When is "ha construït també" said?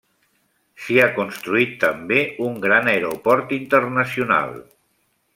1.01-2.17